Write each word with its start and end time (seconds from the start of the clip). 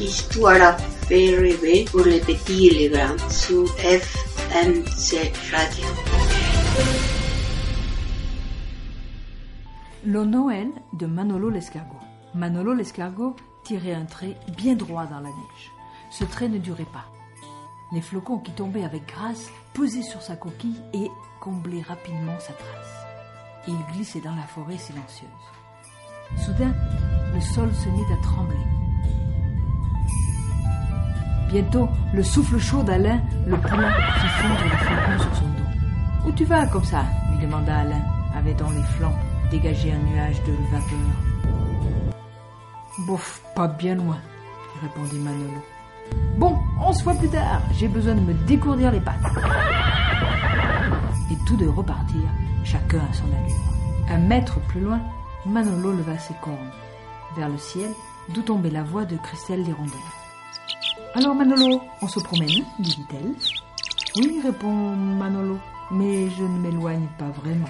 Histoire 0.00 0.78
pour 1.90 2.04
les 2.06 2.20
petits 2.20 2.70
et. 2.70 3.16
Le 10.06 10.24
Noël 10.24 10.68
de 10.94 11.04
Manolo 11.04 11.50
l'escargot. 11.50 12.00
Manolo 12.34 12.72
l'escargot 12.72 13.36
tirait 13.62 13.92
un 13.92 14.06
trait 14.06 14.36
bien 14.56 14.74
droit 14.74 15.04
dans 15.04 15.20
la 15.20 15.28
neige. 15.28 15.70
Ce 16.10 16.24
trait 16.24 16.48
ne 16.48 16.56
durait 16.56 16.84
pas. 16.84 17.04
Les 17.92 18.00
flocons 18.00 18.38
qui 18.38 18.52
tombaient 18.52 18.84
avec 18.84 19.06
grâce 19.06 19.50
pesaient 19.74 20.00
sur 20.00 20.22
sa 20.22 20.34
coquille 20.34 20.80
et 20.94 21.10
comblaient 21.40 21.82
rapidement 21.82 22.40
sa 22.40 22.54
trace. 22.54 23.06
Il 23.68 23.76
glissait 23.92 24.22
dans 24.22 24.34
la 24.34 24.44
forêt 24.44 24.78
silencieuse. 24.78 25.28
Soudain, 26.38 26.72
le 27.34 27.40
sol 27.40 27.70
se 27.74 27.90
mit 27.90 28.12
à 28.12 28.22
trembler. 28.22 28.79
Bientôt, 31.50 31.88
le 32.14 32.22
souffle 32.22 32.58
chaud 32.58 32.84
d'Alain, 32.84 33.20
le 33.44 33.56
poulain, 33.56 33.90
fit 33.92 34.28
fondre 34.40 34.62
le 34.62 34.70
flocon 34.70 35.18
sur 35.18 35.36
son 35.36 35.44
dos. 35.46 36.28
Où 36.28 36.32
tu 36.32 36.44
vas 36.44 36.66
comme 36.66 36.84
ça? 36.84 37.04
lui 37.32 37.44
demanda 37.44 37.78
Alain, 37.78 38.02
avait 38.36 38.54
dans 38.54 38.70
les 38.70 38.82
flancs 38.96 39.16
dégagé 39.50 39.92
un 39.92 39.98
nuage 39.98 40.40
de 40.44 40.52
vapeur. 40.70 42.14
Bof, 43.06 43.42
pas 43.56 43.66
bien 43.66 43.96
loin, 43.96 44.18
répondit 44.80 45.18
Manolo. 45.18 45.64
Bon, 46.36 46.56
on 46.80 46.92
se 46.92 47.02
voit 47.02 47.14
plus 47.14 47.28
tard, 47.28 47.62
j'ai 47.78 47.88
besoin 47.88 48.14
de 48.14 48.20
me 48.20 48.34
décourdir 48.46 48.92
les 48.92 49.00
pattes. 49.00 49.16
Et 51.32 51.36
tous 51.46 51.56
deux 51.56 51.70
repartirent, 51.70 52.30
chacun 52.62 52.98
à 52.98 53.12
son 53.12 53.24
allure. 53.24 53.56
Un 54.08 54.18
mètre 54.18 54.60
plus 54.68 54.80
loin, 54.80 55.00
Manolo 55.46 55.92
leva 55.92 56.16
ses 56.18 56.34
cornes 56.34 56.70
vers 57.36 57.48
le 57.48 57.58
ciel, 57.58 57.90
d'où 58.28 58.42
tombait 58.42 58.70
la 58.70 58.84
voix 58.84 59.04
de 59.04 59.16
Christelle 59.16 59.64
l'hirondelle. 59.64 60.19
Alors 61.12 61.34
Manolo, 61.34 61.82
on 62.02 62.06
se 62.06 62.20
promène 62.20 62.64
dit-elle. 62.78 63.34
Oui, 64.16 64.40
répond 64.44 64.72
Manolo, 64.72 65.58
mais 65.90 66.30
je 66.30 66.44
ne 66.44 66.58
m'éloigne 66.58 67.08
pas 67.18 67.30
vraiment. 67.30 67.68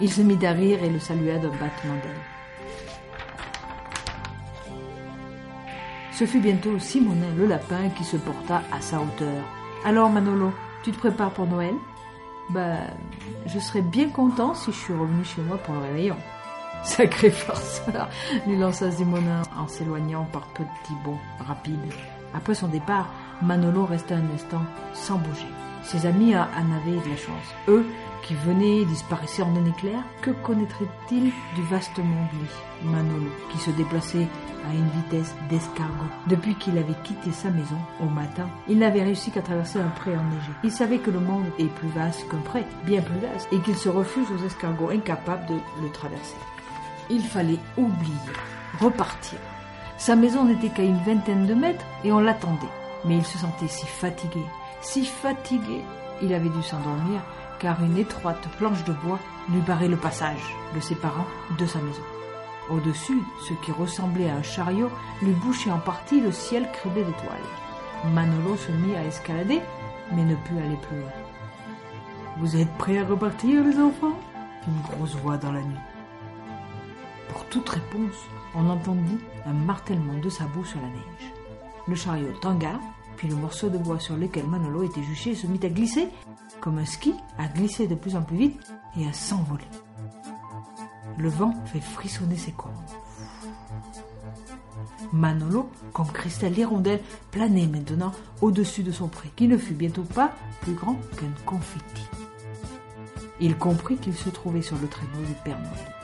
Il 0.00 0.12
se 0.12 0.20
mit 0.20 0.44
à 0.44 0.50
rire 0.50 0.82
et 0.82 0.90
le 0.90 0.98
salua 0.98 1.38
d'un 1.38 1.50
battement 1.50 1.94
d'ailes. 2.02 2.24
Ce 6.12 6.26
fut 6.26 6.40
bientôt 6.40 6.80
Simonin 6.80 7.32
le 7.36 7.46
lapin 7.46 7.88
qui 7.90 8.02
se 8.02 8.16
porta 8.16 8.62
à 8.72 8.80
sa 8.80 9.00
hauteur. 9.00 9.44
Alors 9.84 10.10
Manolo, 10.10 10.52
tu 10.82 10.90
te 10.90 10.98
prépares 10.98 11.30
pour 11.30 11.46
Noël? 11.46 11.74
Bah, 12.50 12.78
je 13.46 13.60
serais 13.60 13.82
bien 13.82 14.08
content 14.08 14.54
si 14.54 14.72
je 14.72 14.76
suis 14.76 14.94
revenu 14.94 15.24
chez 15.24 15.42
moi 15.42 15.58
pour 15.58 15.74
le 15.74 15.82
réveillon. 15.82 16.16
Sacré 16.82 17.30
farceur, 17.30 18.08
lui 18.46 18.56
lança 18.56 18.90
Simonin 18.90 19.42
en 19.58 19.68
s'éloignant 19.68 20.24
par 20.32 20.46
petits 20.48 20.96
bonds 21.04 21.18
rapides. 21.46 21.78
Après 22.34 22.54
son 22.54 22.68
départ, 22.68 23.08
Manolo 23.42 23.84
resta 23.84 24.14
un 24.14 24.34
instant 24.34 24.62
sans 24.92 25.18
bouger. 25.18 25.46
Ses 25.82 26.06
amis 26.06 26.34
en 26.36 26.40
avaient 26.40 26.92
de 26.92 27.10
la 27.10 27.16
chance. 27.16 27.54
Eux, 27.68 27.86
qui 28.22 28.34
venaient 28.34 28.82
et 28.82 28.84
disparaissaient 28.84 29.42
en 29.42 29.56
un 29.56 29.64
éclair, 29.64 30.02
que 30.22 30.30
connaîtraient-ils 30.30 31.32
du 31.54 31.62
vaste 31.70 31.98
monde, 31.98 32.28
lui, 32.34 32.90
Manolo, 32.90 33.30
qui 33.50 33.58
se 33.58 33.70
déplaçait 33.70 34.28
à 34.68 34.74
une 34.74 34.88
vitesse 35.02 35.34
d'escargot? 35.48 36.04
Depuis 36.26 36.54
qu'il 36.54 36.76
avait 36.76 36.94
quitté 37.02 37.32
sa 37.32 37.50
maison, 37.50 37.78
au 38.00 38.06
matin, 38.06 38.46
il 38.68 38.78
n'avait 38.78 39.02
réussi 39.02 39.30
qu'à 39.30 39.40
traverser 39.40 39.80
un 39.80 39.88
pré 39.88 40.12
enneigé. 40.12 40.50
Il 40.62 40.70
savait 40.70 40.98
que 40.98 41.10
le 41.10 41.20
monde 41.20 41.46
est 41.58 41.74
plus 41.74 41.88
vaste 41.88 42.28
qu'un 42.28 42.38
pré, 42.38 42.64
bien 42.84 43.00
plus 43.00 43.18
vaste, 43.18 43.48
et 43.52 43.58
qu'il 43.60 43.76
se 43.76 43.88
refuse 43.88 44.28
aux 44.30 44.44
escargots 44.44 44.90
incapables 44.90 45.46
de 45.46 45.54
le 45.82 45.90
traverser. 45.90 46.36
Il 47.10 47.22
fallait 47.22 47.58
oublier, 47.76 48.14
repartir. 48.80 49.38
Sa 49.98 50.16
maison 50.16 50.44
n'était 50.44 50.68
qu'à 50.68 50.84
une 50.84 51.02
vingtaine 51.02 51.46
de 51.46 51.54
mètres 51.54 51.84
et 52.04 52.12
on 52.12 52.20
l'attendait. 52.20 52.66
Mais 53.04 53.16
il 53.16 53.24
se 53.24 53.38
sentait 53.38 53.68
si 53.68 53.86
fatigué, 53.86 54.44
si 54.80 55.04
fatigué, 55.04 55.82
il 56.22 56.32
avait 56.32 56.48
dû 56.48 56.62
s'endormir 56.62 57.20
car 57.58 57.82
une 57.82 57.98
étroite 57.98 58.48
planche 58.58 58.84
de 58.84 58.92
bois 58.92 59.18
lui 59.50 59.60
barrait 59.60 59.88
le 59.88 59.96
passage, 59.96 60.56
le 60.74 60.80
séparant 60.80 61.26
de 61.58 61.66
sa 61.66 61.80
maison. 61.80 62.02
Au-dessus, 62.70 63.22
ce 63.48 63.54
qui 63.64 63.72
ressemblait 63.72 64.30
à 64.30 64.36
un 64.36 64.42
chariot 64.42 64.90
lui 65.22 65.32
bouchait 65.32 65.70
en 65.70 65.78
partie 65.78 66.20
le 66.20 66.32
ciel 66.32 66.70
criblé 66.72 67.02
d'étoiles. 67.02 68.12
Manolo 68.14 68.56
se 68.56 68.70
mit 68.72 68.94
à 68.96 69.04
escalader, 69.04 69.60
mais 70.12 70.24
ne 70.24 70.36
put 70.36 70.58
aller 70.58 70.76
plus 70.76 70.98
loin. 70.98 71.10
Vous 72.38 72.56
êtes 72.56 72.72
prêts 72.78 72.98
à 72.98 73.04
repartir, 73.04 73.64
les 73.64 73.78
enfants? 73.78 74.18
Une 74.66 74.80
grosse 74.82 75.16
voix 75.16 75.36
dans 75.36 75.52
la 75.52 75.60
nuit. 75.60 75.89
Pour 77.30 77.44
toute 77.46 77.68
réponse, 77.68 78.14
on 78.54 78.68
entendit 78.68 79.18
un 79.46 79.52
martèlement 79.52 80.18
de 80.18 80.28
sabots 80.28 80.64
sur 80.64 80.80
la 80.80 80.88
neige. 80.88 81.32
Le 81.86 81.94
chariot 81.94 82.32
tangua, 82.40 82.80
puis 83.16 83.28
le 83.28 83.36
morceau 83.36 83.68
de 83.68 83.78
bois 83.78 84.00
sur 84.00 84.16
lequel 84.16 84.46
Manolo 84.46 84.82
était 84.82 85.02
juché 85.02 85.34
se 85.34 85.46
mit 85.46 85.60
à 85.62 85.68
glisser, 85.68 86.08
comme 86.60 86.78
un 86.78 86.84
ski, 86.84 87.14
à 87.38 87.46
glisser 87.46 87.86
de 87.86 87.94
plus 87.94 88.16
en 88.16 88.22
plus 88.22 88.36
vite 88.36 88.60
et 88.98 89.06
à 89.06 89.12
s'envoler. 89.12 89.68
Le 91.18 91.28
vent 91.28 91.54
fait 91.66 91.80
frissonner 91.80 92.36
ses 92.36 92.52
cornes. 92.52 92.74
Manolo, 95.12 95.70
comme 95.92 96.10
Christelle 96.10 96.54
l'hirondelle, 96.54 97.02
planait 97.30 97.66
maintenant 97.66 98.12
au-dessus 98.40 98.82
de 98.82 98.92
son 98.92 99.08
pré, 99.08 99.30
qui 99.36 99.46
ne 99.46 99.56
fut 99.56 99.74
bientôt 99.74 100.02
pas 100.02 100.32
plus 100.62 100.74
grand 100.74 100.96
qu'un 101.16 101.32
confetti. 101.46 102.08
Il 103.40 103.56
comprit 103.56 103.96
qu'il 103.96 104.14
se 104.14 104.30
trouvait 104.30 104.62
sur 104.62 104.78
le 104.78 104.88
traîneau 104.88 105.22
du 105.26 105.34
Père 105.44 105.58
Noël. 105.58 105.99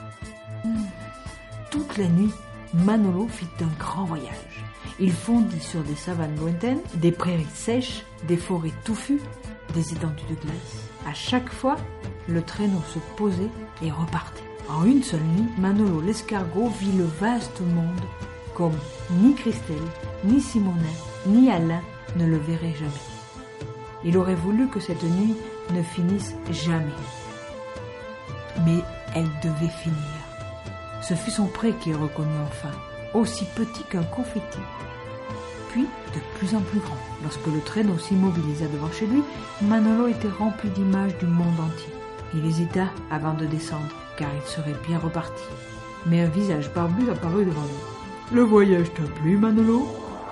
La 1.97 2.07
nuit, 2.07 2.31
Manolo 2.75 3.27
fit 3.27 3.47
un 3.59 3.79
grand 3.79 4.05
voyage. 4.05 4.63
Il 4.99 5.11
fondit 5.11 5.59
sur 5.59 5.81
des 5.81 5.95
savanes 5.95 6.35
lointaines, 6.39 6.81
des 6.95 7.11
prairies 7.11 7.45
sèches, 7.55 8.03
des 8.27 8.37
forêts 8.37 8.73
touffues, 8.83 9.21
des 9.73 9.93
étendues 9.93 10.23
de 10.29 10.35
glace. 10.35 10.89
À 11.07 11.13
chaque 11.15 11.49
fois, 11.49 11.75
le 12.27 12.43
traîneau 12.43 12.81
se 12.93 12.99
posait 13.15 13.49
et 13.81 13.89
repartait. 13.89 14.43
En 14.69 14.85
une 14.85 15.01
seule 15.01 15.23
nuit, 15.23 15.47
Manolo 15.57 16.01
l'escargot 16.01 16.69
vit 16.69 16.91
le 16.91 17.05
vaste 17.19 17.61
monde 17.61 18.05
comme 18.53 18.77
ni 19.11 19.33
Christelle, 19.33 19.77
ni 20.23 20.39
Simonin, 20.39 20.83
ni 21.25 21.49
Alain 21.49 21.81
ne 22.15 22.25
le 22.25 22.37
verraient 22.37 22.75
jamais. 22.75 22.91
Il 24.03 24.17
aurait 24.17 24.35
voulu 24.35 24.67
que 24.67 24.79
cette 24.79 25.03
nuit 25.03 25.35
ne 25.73 25.81
finisse 25.81 26.35
jamais. 26.51 26.85
Mais 28.65 28.81
elle 29.15 29.29
devait 29.41 29.73
finir. 29.81 30.16
Ce 31.07 31.13
fut 31.13 31.31
son 31.31 31.45
pré 31.45 31.71
qu'il 31.71 31.95
reconnut 31.95 32.27
enfin, 32.47 32.75
aussi 33.13 33.45
petit 33.55 33.83
qu'un 33.83 34.03
confetti. 34.03 34.59
Puis, 35.69 35.85
de 36.13 36.19
plus 36.37 36.53
en 36.53 36.59
plus 36.59 36.79
grand. 36.79 36.97
Lorsque 37.23 37.47
le 37.47 37.61
traîneau 37.61 37.97
s'immobilisa 37.97 38.67
devant 38.67 38.91
chez 38.91 39.05
lui, 39.05 39.23
Manolo 39.61 40.07
était 40.07 40.27
rempli 40.27 40.69
d'images 40.69 41.17
du 41.17 41.25
monde 41.25 41.59
entier. 41.61 41.93
Il 42.33 42.45
hésita 42.45 42.87
avant 43.09 43.33
de 43.33 43.45
descendre, 43.45 43.95
car 44.17 44.27
il 44.35 44.49
serait 44.49 44.75
bien 44.85 44.99
reparti. 44.99 45.43
Mais 46.07 46.21
un 46.23 46.29
visage 46.29 46.73
barbu 46.73 47.09
apparut 47.09 47.45
devant 47.45 47.61
lui. 47.61 48.35
Le 48.35 48.41
voyage 48.41 48.93
t'a 48.93 49.03
plu, 49.03 49.37
Manolo? 49.37 49.87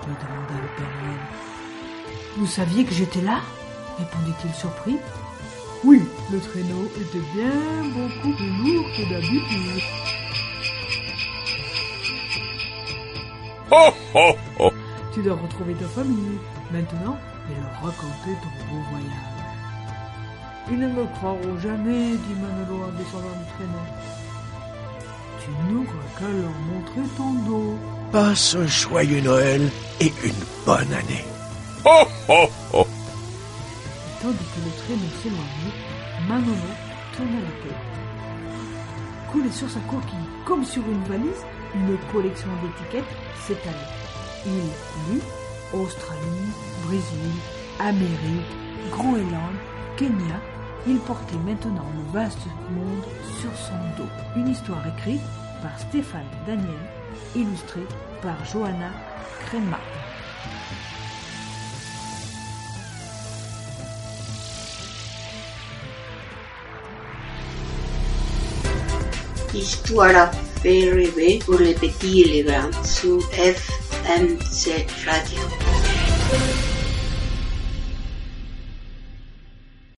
lui 0.06 0.14
demanda 0.14 0.62
le 0.62 0.76
Père 0.76 0.96
Noël. 1.04 1.20
Vous 2.38 2.48
saviez 2.48 2.84
que 2.84 2.94
j'étais 2.94 3.22
là? 3.22 3.40
répondit-il 3.98 4.54
surpris. 4.54 4.98
Oui, 5.86 6.02
le 6.34 6.40
traîneau 6.40 6.84
était 6.98 7.26
bien 7.34 7.52
beaucoup 7.94 8.36
plus 8.36 8.74
lourd 8.74 8.86
que 8.98 9.10
d'habitude. 9.10 10.25
Oh, 13.72 13.90
oh, 14.14 14.36
oh. 14.60 14.72
Tu 15.14 15.22
dois 15.24 15.36
retrouver 15.36 15.74
ta 15.74 15.88
famille 15.88 16.40
maintenant 16.72 17.18
et 17.50 17.56
leur 17.60 17.72
raconter 17.84 18.38
ton 18.42 18.50
beau 18.70 18.82
voyage. 18.92 19.36
Ils 20.72 20.80
ne 20.80 20.88
me 20.88 21.06
croiront 21.06 21.60
jamais, 21.62 22.12
dit 22.12 22.36
Manolo 22.42 22.86
en 22.86 22.92
descendant 22.98 23.36
du 23.38 23.46
traîneau. 23.54 23.86
Tu 25.40 25.50
n'auras 25.72 26.08
qu'à 26.18 26.28
leur 26.28 26.52
montrer 26.72 27.16
ton 27.18 27.34
dos. 27.48 27.78
Passe 28.12 28.56
un 28.56 28.68
joyeux 28.68 29.22
Noël 29.22 29.70
et 30.00 30.12
une 30.24 30.44
bonne 30.66 30.94
année. 30.94 31.26
Oh, 31.86 32.04
oh, 32.30 32.48
oh. 32.74 32.88
Tandis 34.22 34.38
que 34.38 34.66
le 34.66 34.72
traîneau 34.84 35.12
s'éloignait, 35.22 35.78
Manolo 36.28 36.72
tourna 37.16 37.40
la 37.42 37.64
tête. 37.64 37.84
Coulé 39.32 39.52
sur 39.52 39.70
sa 39.70 39.80
coquille 39.82 40.30
comme 40.46 40.66
sur 40.66 40.82
une 40.82 41.04
valise, 41.04 41.46
une 41.76 41.98
collection 42.12 42.50
d'étiquettes 42.62 43.16
s'étalait. 43.46 43.76
Il 44.46 45.14
lut 45.14 45.22
Australie, 45.74 46.52
Brésil, 46.86 47.32
Amérique, 47.80 48.92
Groenland, 48.92 49.56
Kenya. 49.98 50.40
Il 50.88 51.00
portait 51.00 51.36
maintenant 51.46 51.86
le 51.98 52.14
vaste 52.14 52.46
monde 52.70 53.04
sur 53.42 53.52
son 53.58 53.74
dos. 53.98 54.10
Une 54.36 54.50
histoire 54.50 54.86
écrite 54.88 55.22
par 55.62 55.78
Stéphane 55.80 56.26
Daniel, 56.46 56.70
illustrée 57.36 57.88
par 58.22 58.36
Johanna 58.46 58.92
Crema. 59.46 59.80
Fait 70.66 70.90
rêver 70.90 71.40
pour 71.46 71.60
les 71.60 71.76
petits 71.76 72.22
et 72.22 72.28
les 72.28 72.44
grands 72.44 72.84
sur 72.84 73.22
FMC 73.34 73.86
NC 74.08 74.88
Radio. 75.06 76.75